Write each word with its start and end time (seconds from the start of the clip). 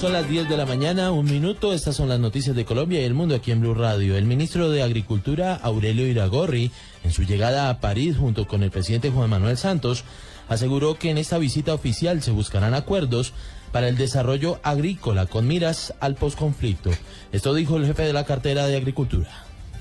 Son 0.00 0.12
las 0.12 0.28
10 0.28 0.48
de 0.48 0.56
la 0.56 0.66
mañana, 0.66 1.12
un 1.12 1.24
minuto. 1.24 1.72
Estas 1.72 1.96
son 1.96 2.08
las 2.08 2.20
noticias 2.20 2.54
de 2.54 2.64
Colombia 2.64 3.00
y 3.00 3.04
el 3.04 3.14
mundo 3.14 3.34
aquí 3.34 3.52
en 3.52 3.60
Blue 3.60 3.74
Radio. 3.74 4.16
El 4.16 4.26
ministro 4.26 4.70
de 4.70 4.82
Agricultura, 4.82 5.54
Aurelio 5.54 6.06
Iragorri, 6.06 6.70
en 7.04 7.12
su 7.12 7.22
llegada 7.22 7.70
a 7.70 7.80
París 7.80 8.16
junto 8.18 8.46
con 8.46 8.62
el 8.62 8.70
presidente 8.70 9.10
Juan 9.10 9.30
Manuel 9.30 9.56
Santos, 9.56 10.04
aseguró 10.48 10.98
que 10.98 11.10
en 11.10 11.18
esta 11.18 11.38
visita 11.38 11.72
oficial 11.72 12.22
se 12.22 12.32
buscarán 12.32 12.74
acuerdos 12.74 13.32
para 13.72 13.88
el 13.88 13.96
desarrollo 13.96 14.60
agrícola 14.62 15.26
con 15.26 15.46
miras 15.46 15.94
al 16.00 16.16
posconflicto. 16.16 16.90
Esto 17.32 17.54
dijo 17.54 17.76
el 17.76 17.86
jefe 17.86 18.02
de 18.02 18.12
la 18.12 18.24
cartera 18.24 18.66
de 18.66 18.76
Agricultura. 18.76 19.30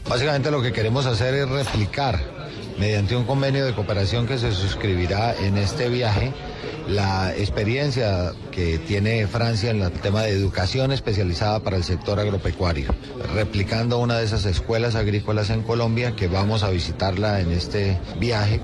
Básicamente 0.07 0.51
lo 0.51 0.61
que 0.61 0.73
queremos 0.73 1.05
hacer 1.05 1.33
es 1.33 1.49
replicar 1.49 2.19
mediante 2.77 3.15
un 3.15 3.25
convenio 3.25 3.65
de 3.65 3.73
cooperación 3.73 4.27
que 4.27 4.37
se 4.37 4.51
suscribirá 4.51 5.35
en 5.35 5.57
este 5.57 5.89
viaje 5.89 6.33
la 6.87 7.33
experiencia 7.35 8.33
que 8.51 8.77
tiene 8.77 9.25
Francia 9.27 9.71
en 9.71 9.81
el 9.81 9.91
tema 9.91 10.23
de 10.23 10.31
educación 10.31 10.91
especializada 10.91 11.61
para 11.61 11.77
el 11.77 11.83
sector 11.83 12.19
agropecuario, 12.19 12.93
replicando 13.33 13.99
una 13.99 14.17
de 14.17 14.25
esas 14.25 14.45
escuelas 14.45 14.95
agrícolas 14.95 15.49
en 15.49 15.63
Colombia 15.63 16.15
que 16.15 16.27
vamos 16.27 16.63
a 16.63 16.69
visitarla 16.69 17.39
en 17.39 17.51
este 17.51 17.99
viaje. 18.19 18.62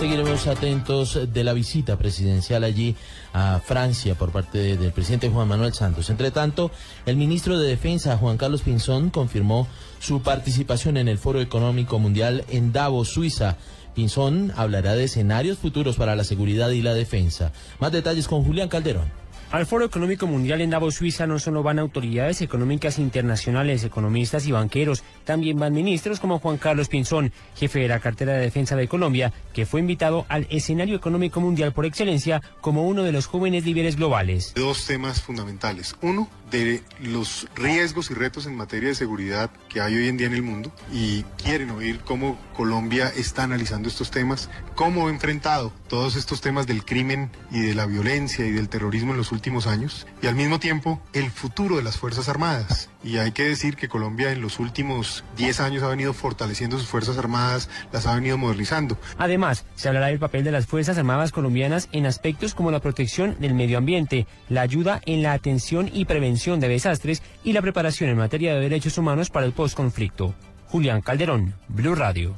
Seguiremos 0.00 0.46
atentos 0.46 1.18
de 1.30 1.44
la 1.44 1.52
visita 1.52 1.98
presidencial 1.98 2.64
allí 2.64 2.96
a 3.34 3.60
Francia 3.62 4.14
por 4.14 4.32
parte 4.32 4.78
del 4.78 4.92
presidente 4.92 5.28
Juan 5.28 5.46
Manuel 5.46 5.74
Santos. 5.74 6.08
Entre 6.08 6.30
tanto, 6.30 6.70
el 7.04 7.18
ministro 7.18 7.58
de 7.58 7.68
Defensa, 7.68 8.16
Juan 8.16 8.38
Carlos 8.38 8.62
Pinzón, 8.62 9.10
confirmó 9.10 9.68
su 9.98 10.22
participación 10.22 10.96
en 10.96 11.08
el 11.08 11.18
Foro 11.18 11.42
Económico 11.42 11.98
Mundial 11.98 12.46
en 12.48 12.72
Davos, 12.72 13.10
Suiza. 13.10 13.58
Pinzón 13.94 14.54
hablará 14.56 14.94
de 14.94 15.04
escenarios 15.04 15.58
futuros 15.58 15.96
para 15.96 16.16
la 16.16 16.24
seguridad 16.24 16.70
y 16.70 16.80
la 16.80 16.94
defensa. 16.94 17.52
Más 17.78 17.92
detalles 17.92 18.26
con 18.26 18.42
Julián 18.42 18.70
Calderón. 18.70 19.19
Al 19.50 19.66
Foro 19.66 19.84
Económico 19.84 20.28
Mundial 20.28 20.60
en 20.60 20.70
Davos, 20.70 20.94
Suiza, 20.94 21.26
no 21.26 21.40
solo 21.40 21.64
van 21.64 21.80
autoridades 21.80 22.40
económicas 22.40 23.00
internacionales, 23.00 23.82
economistas 23.82 24.46
y 24.46 24.52
banqueros, 24.52 25.02
también 25.24 25.58
van 25.58 25.72
ministros 25.72 26.20
como 26.20 26.38
Juan 26.38 26.56
Carlos 26.56 26.86
Pinzón, 26.86 27.32
jefe 27.56 27.80
de 27.80 27.88
la 27.88 27.98
cartera 27.98 28.34
de 28.34 28.42
defensa 28.42 28.76
de 28.76 28.86
Colombia, 28.86 29.32
que 29.52 29.66
fue 29.66 29.80
invitado 29.80 30.24
al 30.28 30.46
escenario 30.50 30.94
económico 30.94 31.40
mundial 31.40 31.72
por 31.72 31.84
excelencia 31.84 32.40
como 32.60 32.86
uno 32.86 33.02
de 33.02 33.10
los 33.10 33.26
jóvenes 33.26 33.64
líderes 33.64 33.96
globales. 33.96 34.52
Dos 34.54 34.86
temas 34.86 35.20
fundamentales. 35.20 35.96
Uno, 36.00 36.30
de 36.50 36.82
los 37.00 37.48
riesgos 37.54 38.10
y 38.10 38.14
retos 38.14 38.46
en 38.46 38.56
materia 38.56 38.88
de 38.88 38.94
seguridad 38.94 39.50
que 39.68 39.80
hay 39.80 39.96
hoy 39.96 40.08
en 40.08 40.16
día 40.16 40.26
en 40.26 40.34
el 40.34 40.42
mundo 40.42 40.72
y 40.92 41.22
quieren 41.42 41.70
oír 41.70 42.00
cómo 42.00 42.38
Colombia 42.56 43.12
está 43.14 43.44
analizando 43.44 43.88
estos 43.88 44.10
temas, 44.10 44.50
cómo 44.74 45.06
ha 45.06 45.10
enfrentado 45.10 45.72
todos 45.88 46.16
estos 46.16 46.40
temas 46.40 46.66
del 46.66 46.84
crimen 46.84 47.30
y 47.50 47.60
de 47.60 47.74
la 47.74 47.86
violencia 47.86 48.46
y 48.46 48.50
del 48.50 48.68
terrorismo 48.68 49.12
en 49.12 49.18
los 49.18 49.32
últimos 49.32 49.66
años 49.66 50.06
y 50.22 50.26
al 50.26 50.34
mismo 50.34 50.58
tiempo 50.58 51.00
el 51.12 51.30
futuro 51.30 51.76
de 51.76 51.82
las 51.82 51.96
Fuerzas 51.96 52.28
Armadas. 52.28 52.88
Y 53.02 53.16
hay 53.16 53.32
que 53.32 53.44
decir 53.44 53.76
que 53.76 53.88
Colombia 53.88 54.30
en 54.30 54.42
los 54.42 54.58
últimos 54.58 55.24
10 55.38 55.60
años 55.60 55.82
ha 55.82 55.88
venido 55.88 56.12
fortaleciendo 56.12 56.78
sus 56.78 56.86
Fuerzas 56.86 57.16
Armadas, 57.16 57.70
las 57.92 58.06
ha 58.06 58.14
venido 58.14 58.36
modernizando. 58.36 58.98
Además, 59.16 59.64
se 59.74 59.88
hablará 59.88 60.08
del 60.08 60.18
papel 60.18 60.44
de 60.44 60.52
las 60.52 60.66
Fuerzas 60.66 60.98
Armadas 60.98 61.32
colombianas 61.32 61.88
en 61.92 62.04
aspectos 62.04 62.54
como 62.54 62.70
la 62.70 62.80
protección 62.80 63.36
del 63.38 63.54
medio 63.54 63.78
ambiente, 63.78 64.26
la 64.50 64.60
ayuda 64.60 65.00
en 65.06 65.22
la 65.22 65.32
atención 65.32 65.90
y 65.90 66.04
prevención 66.04 66.39
de 66.40 66.68
desastres 66.68 67.22
y 67.44 67.52
la 67.52 67.60
preparación 67.60 68.08
en 68.08 68.16
materia 68.16 68.54
de 68.54 68.60
derechos 68.60 68.96
humanos 68.96 69.28
para 69.28 69.44
el 69.44 69.52
postconflicto. 69.52 70.34
Julián 70.68 71.02
Calderón, 71.02 71.54
Blue 71.68 71.94
Radio. 71.94 72.34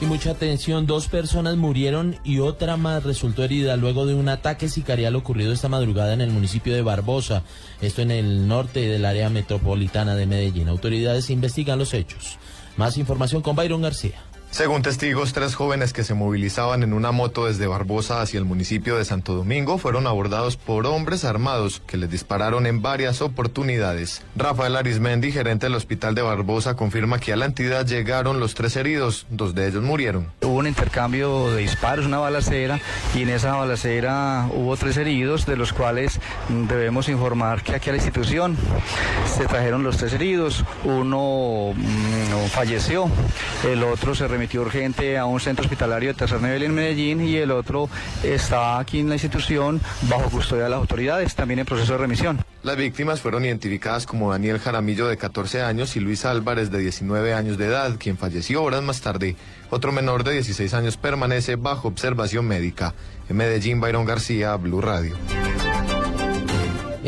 Y 0.00 0.06
mucha 0.06 0.32
atención, 0.32 0.86
dos 0.86 1.06
personas 1.08 1.56
murieron 1.56 2.16
y 2.24 2.40
otra 2.40 2.76
más 2.76 3.04
resultó 3.04 3.44
herida 3.44 3.76
luego 3.76 4.06
de 4.06 4.14
un 4.14 4.28
ataque 4.28 4.68
sicarial 4.68 5.14
ocurrido 5.14 5.52
esta 5.52 5.68
madrugada 5.68 6.14
en 6.14 6.20
el 6.20 6.30
municipio 6.30 6.74
de 6.74 6.82
Barbosa, 6.82 7.42
esto 7.80 8.02
en 8.02 8.10
el 8.10 8.48
norte 8.48 8.80
del 8.80 9.04
área 9.04 9.28
metropolitana 9.28 10.16
de 10.16 10.26
Medellín. 10.26 10.68
Autoridades 10.68 11.30
investigan 11.30 11.78
los 11.78 11.94
hechos. 11.94 12.38
Más 12.76 12.96
información 12.96 13.42
con 13.42 13.54
Byron 13.54 13.82
García. 13.82 14.22
Según 14.50 14.80
testigos, 14.82 15.34
tres 15.34 15.54
jóvenes 15.54 15.92
que 15.92 16.04
se 16.04 16.14
movilizaban 16.14 16.82
en 16.82 16.94
una 16.94 17.12
moto 17.12 17.44
desde 17.46 17.66
Barbosa 17.66 18.22
hacia 18.22 18.38
el 18.38 18.46
municipio 18.46 18.96
de 18.96 19.04
Santo 19.04 19.34
Domingo 19.34 19.76
fueron 19.76 20.06
abordados 20.06 20.56
por 20.56 20.86
hombres 20.86 21.24
armados 21.24 21.82
que 21.86 21.98
les 21.98 22.10
dispararon 22.10 22.66
en 22.66 22.80
varias 22.80 23.20
oportunidades. 23.20 24.22
Rafael 24.34 24.74
Arismendi, 24.74 25.32
gerente 25.32 25.66
del 25.66 25.74
hospital 25.74 26.14
de 26.14 26.22
Barbosa, 26.22 26.76
confirma 26.76 27.20
que 27.20 27.34
a 27.34 27.36
la 27.36 27.44
entidad 27.44 27.86
llegaron 27.86 28.40
los 28.40 28.54
tres 28.54 28.74
heridos, 28.76 29.26
dos 29.28 29.54
de 29.54 29.68
ellos 29.68 29.82
murieron. 29.82 30.32
Hubo 30.40 30.54
un 30.54 30.66
intercambio 30.66 31.50
de 31.50 31.60
disparos, 31.60 32.06
una 32.06 32.18
balacera, 32.18 32.80
y 33.14 33.22
en 33.22 33.28
esa 33.28 33.54
balacera 33.54 34.48
hubo 34.52 34.76
tres 34.76 34.96
heridos, 34.96 35.44
de 35.44 35.56
los 35.56 35.74
cuales 35.74 36.18
debemos 36.48 37.08
informar 37.10 37.62
que 37.62 37.74
aquí 37.74 37.90
a 37.90 37.92
la 37.92 37.98
institución 37.98 38.56
se 39.26 39.44
trajeron 39.44 39.84
los 39.84 39.98
tres 39.98 40.14
heridos, 40.14 40.64
uno 40.84 41.74
mm, 41.76 42.48
falleció, 42.48 43.10
el 43.64 43.84
otro 43.84 44.14
se 44.14 44.26
remitió 44.38 44.62
urgente 44.62 45.18
a 45.18 45.26
un 45.26 45.40
centro 45.40 45.64
hospitalario 45.64 46.10
de 46.10 46.14
tercer 46.14 46.40
nivel 46.40 46.62
en 46.62 46.72
Medellín 46.72 47.20
y 47.26 47.34
el 47.38 47.50
otro 47.50 47.90
está 48.22 48.78
aquí 48.78 49.00
en 49.00 49.08
la 49.08 49.16
institución 49.16 49.80
bajo 50.02 50.30
custodia 50.30 50.64
de 50.64 50.70
las 50.70 50.78
autoridades, 50.78 51.34
también 51.34 51.58
en 51.58 51.66
proceso 51.66 51.94
de 51.94 51.98
remisión. 51.98 52.38
Las 52.62 52.76
víctimas 52.76 53.20
fueron 53.20 53.44
identificadas 53.44 54.06
como 54.06 54.30
Daniel 54.30 54.60
Jaramillo 54.60 55.08
de 55.08 55.16
14 55.16 55.62
años 55.62 55.96
y 55.96 56.00
Luis 56.00 56.24
Álvarez 56.24 56.70
de 56.70 56.78
19 56.78 57.34
años 57.34 57.58
de 57.58 57.66
edad, 57.66 57.96
quien 57.98 58.16
falleció 58.16 58.62
horas 58.62 58.84
más 58.84 59.00
tarde. 59.00 59.34
Otro 59.70 59.90
menor 59.90 60.22
de 60.22 60.34
16 60.34 60.72
años 60.72 60.96
permanece 60.96 61.56
bajo 61.56 61.88
observación 61.88 62.46
médica. 62.46 62.94
En 63.28 63.38
Medellín, 63.38 63.80
Byron 63.80 64.04
García, 64.04 64.54
Blue 64.54 64.80
Radio. 64.80 65.16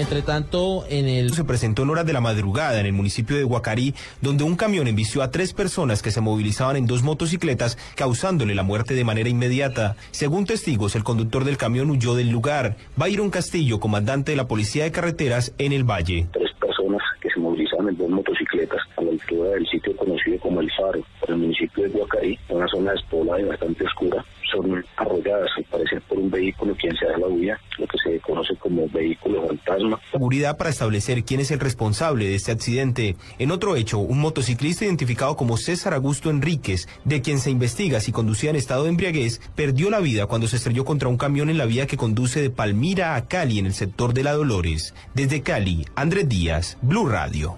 Entre 0.01 0.23
tanto, 0.23 0.87
en 0.89 1.07
el... 1.07 1.35
Se 1.35 1.45
presentó 1.45 1.83
en 1.83 1.91
horas 1.91 2.07
de 2.07 2.15
la 2.15 2.23
madrugada 2.23 2.81
en 2.81 2.87
el 2.87 2.95
municipio 2.95 3.37
de 3.37 3.45
Guacarí, 3.45 3.95
donde 4.23 4.45
un 4.45 4.57
camión 4.57 4.89
embistió 4.89 5.23
a 5.23 5.31
tres 5.31 5.53
personas 5.53 6.01
que 6.01 6.11
se 6.11 6.23
movilizaban 6.23 6.77
en 6.77 6.87
dos 6.87 7.03
motocicletas, 7.03 7.77
causándole 7.97 8.55
la 8.55 8.63
muerte 8.63 8.95
de 8.95 9.05
manera 9.05 9.29
inmediata. 9.29 9.97
Según 10.11 10.47
testigos, 10.47 10.97
el 10.97 11.05
conductor 11.05 11.45
del 11.45 11.59
camión 11.59 11.91
huyó 11.91 12.15
del 12.15 12.31
lugar. 12.31 12.77
Byron 12.97 13.29
Castillo, 13.29 13.79
comandante 13.79 14.33
de 14.33 14.37
la 14.37 14.49
Policía 14.49 14.85
de 14.85 14.91
Carreteras 14.91 15.53
en 15.59 15.73
el 15.73 15.85
Valle. 15.85 16.29
Tres 16.33 16.51
personas 16.59 17.03
que 17.21 17.29
se 17.29 17.39
movilizaban 17.39 17.91
en 17.91 17.99
dos 17.99 18.09
motocicletas 18.09 18.80
a 19.21 19.33
la 19.33 19.37
altura 19.37 19.51
del 19.51 19.67
sitio 19.67 19.97
conocido 19.97 20.39
como 20.41 20.61
El 20.61 20.71
Faro, 20.73 21.03
por 21.21 21.31
el 21.31 21.37
municipio 21.37 21.85
de 21.85 21.91
Guacarí, 21.91 22.39
una 22.49 22.69
zona 22.69 22.93
despoblada 22.93 23.41
y 23.41 23.45
bastante 23.45 23.85
oscura, 23.85 24.25
son 24.51 24.85
arrolladas 24.97 25.51
al 25.57 25.65
parecer 25.65 26.03
por 26.03 26.19
un 26.19 26.31
vehículo 26.31 26.75
quien 26.77 26.97
se 26.97 27.07
da 27.07 27.19
la 27.19 27.27
huida, 27.27 27.61
lo 27.79 27.87
que 27.87 27.99
se 27.99 28.21
conoce 28.21 28.57
como 28.57 28.89
vehículo 28.89 29.47
fantasma. 29.47 30.01
Seguridad 30.11 30.57
para 30.57 30.71
establecer 30.71 31.25
quién 31.25 31.41
es 31.41 31.51
el 31.51 31.61
responsable 31.61 32.27
de 32.27 32.35
este 32.35 32.53
accidente. 32.53 33.17
En 33.39 33.51
otro 33.51 33.77
hecho, 33.77 33.99
un 33.99 34.21
motociclista 34.21 34.85
identificado 34.85 35.37
como 35.37 35.57
César 35.57 35.95
Augusto 35.95 36.31
Enríquez, 36.31 36.89
de 37.05 37.23
quien 37.23 37.39
se 37.39 37.51
investiga 37.51 38.01
si 38.01 38.13
conducía 38.13 38.51
en 38.51 38.57
estado 38.57 38.85
de 38.85 38.91
embriaguez, 38.91 39.41
perdió 39.55 39.91
la 39.91 40.01
vida 40.01 40.27
cuando 40.27 40.49
se 40.49 40.57
estrelló 40.57 40.85
contra 40.85 41.09
un 41.09 41.17
camión 41.17 41.51
en 41.51 41.59
la 41.59 41.67
vía 41.67 41.87
que 41.87 41.97
conduce 41.97 42.43
de 42.43 42.51
Palmira 42.51 43.15
a 43.15 43.27
Cali 43.27 43.59
en 43.59 43.67
el 43.67 43.75
sector 43.75 44.15
de 44.15 44.25
La 44.25 44.33
Dolores. 44.33 44.95
Desde 45.15 45.43
Cali, 45.43 45.87
Andrés 45.95 46.29
Díaz, 46.29 46.79
Blue 46.83 47.07
Radio. 47.07 47.57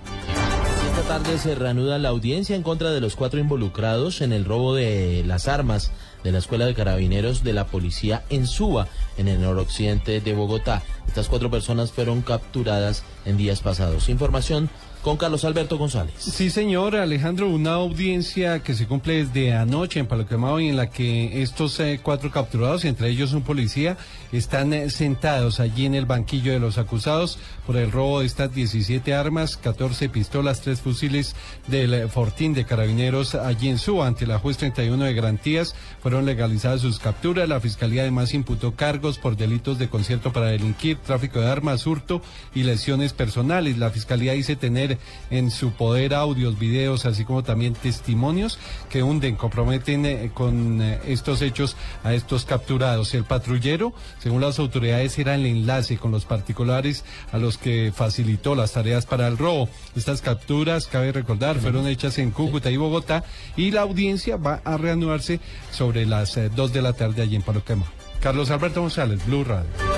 Tarde 1.13 1.37
se 1.37 1.55
reanuda 1.55 1.99
la 1.99 2.09
audiencia 2.09 2.57
en 2.57 2.63
contra 2.63 2.91
de 2.91 3.03
los 3.03 3.17
cuatro 3.17 3.39
involucrados 3.39 4.23
en 4.23 4.33
el 4.33 4.47
robo 4.47 4.75
de 4.75 5.23
las 5.27 5.47
armas 5.47 5.93
de 6.25 6.33
la 6.33 6.39
Escuela 6.39 6.65
de 6.65 6.73
Carabineros 6.73 7.45
de 7.45 7.53
la 7.53 7.67
Policía 7.67 8.25
en 8.31 8.47
Suba, 8.47 8.89
en 9.19 9.29
el 9.29 9.43
noroccidente 9.43 10.23
de 10.23 10.35
Bogotá. 10.35 10.83
Estas 11.07 11.29
cuatro 11.29 11.51
personas 11.51 11.93
fueron 11.93 12.23
capturadas 12.23 13.03
en 13.27 13.37
días 13.37 13.61
pasados. 13.61 14.09
Información 14.09 14.71
con 15.03 15.17
Carlos 15.17 15.45
Alberto 15.45 15.77
González. 15.77 16.15
Sí, 16.19 16.49
señor 16.49 16.95
Alejandro, 16.95 17.49
una 17.49 17.73
audiencia 17.73 18.61
que 18.61 18.75
se 18.75 18.87
cumple 18.87 19.25
desde 19.25 19.53
anoche 19.53 19.99
en 19.99 20.07
Palo 20.07 20.27
Quemado 20.27 20.61
y 20.61 20.69
en 20.69 20.77
la 20.77 20.91
que 20.91 21.43
estos 21.43 21.79
eh, 21.81 22.01
cuatro 22.03 22.31
capturados, 22.31 22.85
entre 22.85 23.09
ellos 23.09 23.33
un 23.33 23.43
policía, 23.43 23.97
están 24.33 24.73
eh, 24.73 24.91
sentados 24.91 25.59
allí 25.59 25.87
en 25.87 25.95
el 25.95 26.07
banquillo 26.07 26.53
de 26.53 26.61
los 26.61 26.79
acusados 26.79 27.39
por 27.67 27.77
el 27.77 27.91
robo 27.91 28.21
de 28.21 28.27
estas 28.27 28.55
17 28.55 29.13
armas, 29.13 29.57
14 29.57 30.09
pistolas, 30.09 30.61
3 30.61 30.81
fusiles 30.81 31.35
del 31.67 31.95
eh, 31.95 32.09
Fortín 32.09 32.55
de 32.55 32.65
Carabineros 32.65 33.35
allí 33.35 33.69
en 33.69 33.79
Suba. 33.79 34.07
Ante 34.07 34.27
la 34.27 34.39
juez 34.39 34.57
31 34.57 35.05
de 35.05 35.15
garantías 35.15 35.75
fueron 36.01 36.27
legalizadas 36.27 36.81
sus 36.81 37.01
capturas. 37.01 37.49
La 37.49 37.61
Fiscalía 37.61 38.03
además 38.03 38.35
imputó 38.35 38.77
cargos 38.77 39.19
por 39.19 39.37
delitos 39.37 39.79
de 39.79 39.89
concierto 39.89 40.33
para 40.33 40.47
delinquir, 40.47 40.99
tráfico 40.99 41.41
de 41.41 41.51
armas, 41.51 41.87
hurto 41.87 42.23
y 42.55 42.63
lesiones 42.63 43.13
personales. 43.13 43.79
La 43.79 43.91
Fiscalía 43.91 44.33
dice 44.33 44.55
tener 44.55 44.92
en 45.31 45.51
su 45.51 45.73
poder 45.73 46.15
audios, 46.15 46.59
videos, 46.59 47.07
así 47.07 47.25
como 47.25 47.43
también 47.43 47.75
testimonios 47.75 48.59
que 48.91 49.03
hunden, 49.03 49.37
comprometen 49.37 50.07
eh, 50.07 50.31
con 50.33 50.81
eh, 50.83 51.01
estos 51.07 51.43
hechos 51.43 51.77
a 52.05 52.15
estos 52.15 52.45
capturados. 52.45 53.15
El 53.15 53.25
patrullero, 53.25 53.93
según 54.19 54.41
las 54.41 54.59
autoridades, 54.59 55.19
era 55.19 55.35
el 55.35 55.47
enlace 55.47 55.99
con 55.99 56.11
los 56.11 56.25
particulares 56.25 57.05
a 57.33 57.39
los 57.39 57.59
que 57.59 57.93
facilitó 57.95 58.55
las 58.55 58.73
tareas 58.73 59.07
para 59.07 59.29
el 59.29 59.39
robo. 59.39 59.69
Estas 59.97 60.23
capturas, 60.23 60.87
cabe 60.87 61.13
recordar, 61.13 61.59
fueron 61.59 61.87
hechas 61.87 62.19
en 62.19 62.31
Cúcuta 62.31 62.71
y 62.71 62.77
Bogotá 62.77 63.25
y 63.57 63.71
la 63.71 63.83
audiencia 63.83 64.37
va 64.37 64.61
a 64.65 64.77
reanudarse 64.77 65.41
sobre 65.71 66.07
las 66.07 66.39
2 66.55 66.73
de 66.73 66.83
la 66.83 66.93
tarde 66.93 67.23
allí 67.23 67.37
en 67.37 67.43
Paloquema. 67.43 67.85
Carlos 68.21 68.51
Alberto 68.51 68.81
González, 68.81 69.25
Blue 69.27 69.45
Radio. 69.45 69.92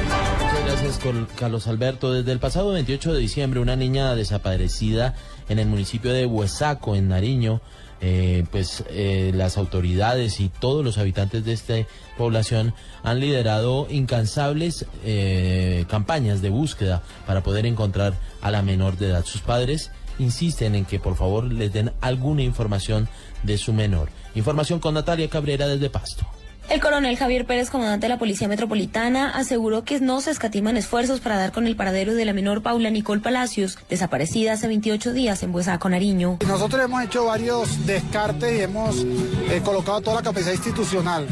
Gracias, 0.64 0.98
Carlos 1.36 1.66
Alberto. 1.66 2.12
Desde 2.12 2.32
el 2.32 2.38
pasado 2.38 2.70
28 2.70 3.12
de 3.12 3.20
diciembre, 3.20 3.60
una 3.60 3.76
niña 3.76 4.14
desaparecida 4.14 5.14
en 5.48 5.58
el 5.58 5.66
municipio 5.66 6.12
de 6.12 6.24
Huesaco, 6.24 6.96
en 6.96 7.08
Nariño, 7.08 7.60
eh, 8.00 8.44
pues 8.50 8.82
eh, 8.88 9.32
las 9.34 9.58
autoridades 9.58 10.40
y 10.40 10.48
todos 10.48 10.84
los 10.84 10.96
habitantes 10.96 11.44
de 11.44 11.52
esta 11.52 11.74
población 12.16 12.74
han 13.02 13.20
liderado 13.20 13.86
incansables 13.90 14.86
eh, 15.04 15.84
campañas 15.88 16.40
de 16.40 16.50
búsqueda 16.50 17.02
para 17.26 17.42
poder 17.42 17.66
encontrar 17.66 18.14
a 18.40 18.50
la 18.50 18.62
menor 18.62 18.96
de 18.96 19.08
edad. 19.08 19.24
Sus 19.24 19.42
padres 19.42 19.90
insisten 20.18 20.74
en 20.74 20.86
que 20.86 20.98
por 20.98 21.16
favor 21.16 21.44
les 21.44 21.72
den 21.72 21.92
alguna 22.00 22.42
información 22.42 23.08
de 23.42 23.58
su 23.58 23.72
menor. 23.72 24.08
Información 24.34 24.80
con 24.80 24.94
Natalia 24.94 25.28
Cabrera 25.28 25.68
desde 25.68 25.90
Pasto. 25.90 26.26
El 26.70 26.80
coronel 26.80 27.16
Javier 27.18 27.44
Pérez, 27.44 27.68
comandante 27.68 28.06
de 28.06 28.08
la 28.08 28.18
Policía 28.18 28.48
Metropolitana, 28.48 29.30
aseguró 29.30 29.84
que 29.84 30.00
no 30.00 30.22
se 30.22 30.30
escatiman 30.30 30.78
esfuerzos 30.78 31.20
para 31.20 31.36
dar 31.36 31.52
con 31.52 31.66
el 31.66 31.76
paradero 31.76 32.14
de 32.14 32.24
la 32.24 32.32
menor 32.32 32.62
Paula 32.62 32.88
Nicole 32.90 33.20
Palacios, 33.20 33.78
desaparecida 33.90 34.54
hace 34.54 34.66
28 34.66 35.12
días 35.12 35.42
en 35.42 35.52
Buesaco, 35.52 35.90
Nariño. 35.90 36.38
Nosotros 36.48 36.82
hemos 36.82 37.04
hecho 37.04 37.26
varios 37.26 37.86
descartes 37.86 38.58
y 38.58 38.62
hemos 38.62 39.04
eh, 39.04 39.60
colocado 39.62 40.00
toda 40.00 40.16
la 40.16 40.22
capacidad 40.22 40.52
institucional. 40.52 41.26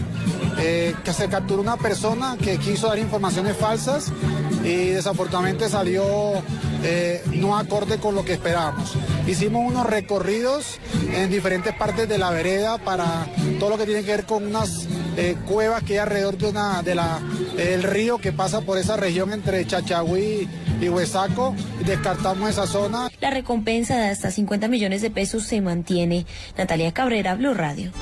Eh, 0.58 0.94
que 1.02 1.14
se 1.14 1.28
capturó 1.28 1.62
una 1.62 1.78
persona 1.78 2.36
que 2.40 2.58
quiso 2.58 2.86
dar 2.88 2.98
informaciones 2.98 3.56
falsas 3.56 4.12
y 4.62 4.88
desafortunadamente 4.88 5.68
salió 5.68 6.04
eh, 6.84 7.22
no 7.32 7.56
acorde 7.56 7.98
con 7.98 8.14
lo 8.14 8.24
que 8.24 8.34
esperábamos. 8.34 8.92
Hicimos 9.26 9.62
unos 9.66 9.86
recorridos 9.86 10.78
en 11.14 11.30
diferentes 11.30 11.74
partes 11.74 12.06
de 12.06 12.18
la 12.18 12.30
vereda 12.30 12.76
para 12.78 13.26
todo 13.58 13.70
lo 13.70 13.78
que 13.78 13.86
tiene 13.86 14.02
que 14.02 14.10
ver 14.10 14.24
con 14.24 14.46
unas 14.46 14.86
eh, 15.16 15.36
cuevas 15.46 15.82
que 15.82 15.94
hay 15.94 15.98
alrededor 15.98 16.38
de 16.38 16.48
una 16.48 16.82
de 16.82 16.94
la 16.94 17.20
el 17.58 17.82
río 17.82 18.18
que 18.18 18.32
pasa 18.32 18.62
por 18.62 18.78
esa 18.78 18.96
región 18.96 19.32
entre 19.32 19.66
Chachagüí 19.66 20.48
y 20.80 20.88
Huesaco. 20.88 21.54
Descartamos 21.84 22.50
esa 22.50 22.66
zona. 22.66 23.10
La 23.20 23.30
recompensa 23.30 23.96
de 23.98 24.08
hasta 24.08 24.30
50 24.30 24.68
millones 24.68 25.02
de 25.02 25.10
pesos 25.10 25.44
se 25.44 25.60
mantiene. 25.60 26.26
Natalia 26.56 26.92
Cabrera, 26.92 27.34
Blue 27.34 27.54
Radio. 27.54 27.92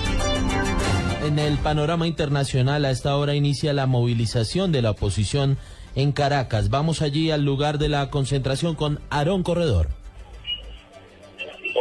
En 1.24 1.38
el 1.38 1.58
panorama 1.58 2.06
internacional, 2.06 2.84
a 2.84 2.90
esta 2.90 3.14
hora 3.16 3.34
inicia 3.34 3.72
la 3.72 3.86
movilización 3.86 4.72
de 4.72 4.82
la 4.82 4.92
oposición 4.92 5.58
en 5.94 6.12
Caracas. 6.12 6.70
Vamos 6.70 7.02
allí 7.02 7.30
al 7.30 7.44
lugar 7.44 7.78
de 7.78 7.88
la 7.88 8.10
concentración 8.10 8.74
con 8.74 9.00
Aarón 9.10 9.42
Corredor. 9.42 10.00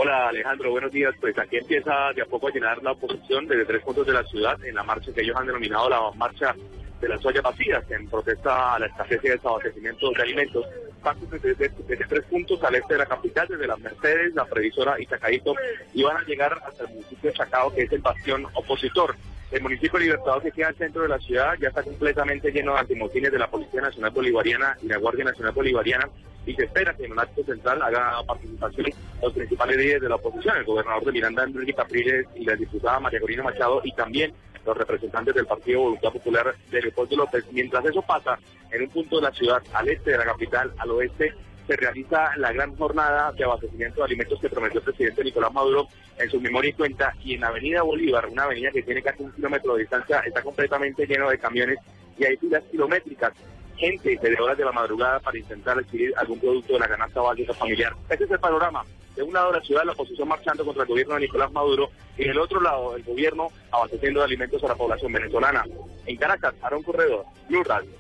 Hola 0.02 0.30
Alejandro, 0.30 0.72
buenos 0.72 0.94
días. 0.94 1.14
Pues 1.20 1.38
aquí 1.38 1.58
empieza 1.58 2.14
de 2.16 2.22
a 2.22 2.26
poco 2.26 2.48
a 2.48 2.52
llenar 2.52 2.82
la 2.82 2.94
oposición 2.94 3.46
desde 3.46 3.66
tres 3.66 3.84
puntos 3.84 4.08
de 4.08 4.14
la 4.14 4.24
ciudad 4.24 4.58
en 4.64 4.74
la 4.74 4.82
marcha 4.82 5.12
que 5.12 5.20
ellos 5.20 5.36
han 5.36 5.46
denominado 5.46 5.90
la 5.90 6.00
marcha 6.16 6.56
de 7.02 7.10
las 7.10 7.26
ollas 7.26 7.44
vacías 7.44 7.84
en 7.92 8.08
protesta 8.08 8.76
a 8.76 8.80
la 8.80 8.86
escasez 8.86 9.22
de 9.22 9.32
desabastecimiento 9.32 10.10
de 10.12 10.22
alimentos. 10.22 10.66
Pasan 11.04 11.28
desde, 11.30 11.70
tres 12.08 12.24
puntos 12.30 12.64
al 12.64 12.76
este 12.76 12.94
de 12.94 13.00
la 13.00 13.08
capital, 13.08 13.46
desde 13.50 13.68
las 13.68 13.78
Mercedes, 13.78 14.34
la 14.36 14.46
previsora 14.46 14.96
y 15.02 15.06
Chacaito, 15.06 15.54
y 15.94 16.02
van 16.02 16.16
a 16.16 16.24
llegar 16.24 16.58
hasta 16.66 16.86
el 16.86 16.92
municipio 16.92 17.32
de 17.32 17.36
Chacao, 17.36 17.76
que 17.76 17.82
es 17.82 17.92
el 17.92 18.00
bastión 18.00 18.48
opositor. 18.54 19.18
El 19.52 19.64
municipio 19.64 20.00
Libertador 20.00 20.42
que 20.42 20.54
queda 20.54 20.70
al 20.70 20.76
centro 20.76 21.02
de 21.02 21.10
la 21.10 21.20
ciudad 21.20 21.56
ya 21.60 21.68
está 21.68 21.84
completamente 21.84 22.54
lleno 22.54 22.72
de 22.72 22.80
antimotines 22.80 23.34
de 23.34 23.40
la 23.40 23.52
Policía 23.52 23.82
Nacional 23.82 24.12
Bolivariana 24.12 24.78
y 24.82 24.88
la 24.88 24.98
Guardia 24.98 25.26
Nacional 25.26 25.52
Bolivariana 25.52 26.08
y 26.46 26.54
se 26.54 26.64
espera 26.64 26.94
que 26.96 27.06
en 27.06 27.12
un 27.12 27.20
acto 27.20 27.44
central 27.44 27.82
haga 27.82 28.24
participación 28.26 28.88
los 29.22 29.34
principales 29.34 29.78
líderes 29.78 30.02
de 30.02 30.10
la 30.10 30.16
oposición, 30.16 30.58
el 30.58 30.64
gobernador 30.64 31.06
de 31.06 31.12
Miranda, 31.12 31.44
Enrique 31.44 31.74
Capriles 31.74 32.28
y 32.36 32.46
la 32.46 32.56
diputada 32.56 33.00
María 33.00 33.20
Corina 33.20 33.44
Machado 33.44 33.82
y 33.84 33.92
también 33.94 34.34
los 34.66 34.78
representantes 34.78 35.36
del 35.36 35.46
Partido 35.46 35.82
Voluntad 35.82 36.12
Popular 36.12 36.56
de 36.70 36.82
Leopoldo 36.82 37.16
López. 37.16 37.46
Mientras 37.52 37.86
eso 37.86 38.02
pasa, 38.02 38.38
en 38.72 38.84
un 38.84 38.90
punto 38.90 39.18
de 39.18 39.22
la 39.24 39.32
ciudad, 39.32 39.62
al 39.74 39.90
este 39.90 40.12
de 40.12 40.18
la 40.18 40.26
capital, 40.26 40.74
al 40.78 40.92
oeste, 40.92 41.34
se 41.68 41.76
realiza 41.76 42.36
la 42.38 42.52
gran 42.52 42.76
jornada 42.76 43.32
de 43.32 43.44
abastecimiento 43.44 44.00
de 44.00 44.06
alimentos 44.06 44.40
que 44.40 44.50
prometió 44.50 44.80
el 44.80 44.86
presidente 44.86 45.24
Nicolás 45.24 45.54
Maduro 45.54 45.88
en 46.18 46.30
su 46.30 46.42
memoria 46.42 46.70
y 46.70 46.74
cuenta. 46.74 47.14
Y 47.24 47.36
en 47.36 47.44
avenida 47.44 47.84
Bolívar, 47.84 48.28
una 48.28 48.44
avenida 48.44 48.72
que 48.72 48.82
tiene 48.82 49.04
casi 49.04 49.22
un 49.22 49.32
kilómetro 49.32 49.76
de 49.76 49.82
distancia, 49.82 50.20
está 50.26 50.42
completamente 50.42 51.06
lleno 51.06 51.30
de 51.30 51.38
camiones 51.38 51.78
y 52.18 52.26
hay 52.26 52.38
filas 52.38 52.64
kilométricas 52.72 53.34
gente 53.80 54.20
desde 54.22 54.42
horas 54.42 54.58
de 54.58 54.66
la 54.66 54.72
madrugada 54.72 55.20
para 55.20 55.38
intentar 55.38 55.80
adquirir 55.80 56.14
algún 56.18 56.40
producto 56.40 56.74
de 56.74 56.80
la 56.80 56.88
canasta 56.88 57.22
básica 57.22 57.54
familiar. 57.54 57.96
Este 58.10 58.26
es 58.26 58.32
el 58.32 58.40
panorama. 58.40 58.84
De 59.16 59.24
un 59.24 59.34
lado 59.34 59.52
la 59.52 59.62
ciudad, 59.62 59.84
la 59.86 59.94
oposición 59.94 60.28
marchando 60.28 60.64
contra 60.64 60.84
el 60.84 60.90
gobierno 60.90 61.16
de 61.16 61.22
Nicolás 61.22 61.52
Maduro 61.52 61.90
y 62.18 62.26
del 62.26 62.38
otro 62.38 62.62
lado 62.62 62.96
el 62.96 63.04
gobierno 63.04 63.48
abasteciendo 63.72 64.20
de 64.20 64.26
alimentos 64.26 64.64
a 64.64 64.68
la 64.68 64.76
población 64.76 65.12
venezolana. 65.12 65.66
En 66.06 66.16
Caracas, 66.18 66.54
un 66.72 66.84
Corredor, 66.84 67.26
Blue 67.48 67.64
Radio. 67.64 68.00